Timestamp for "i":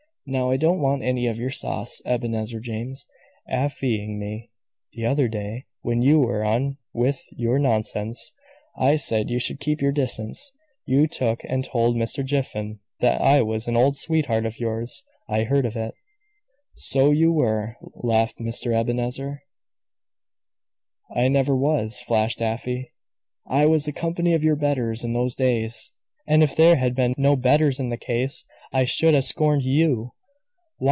0.51-0.55, 8.77-8.95, 13.19-13.41, 15.27-15.43, 21.13-21.27, 23.47-23.65, 28.71-28.85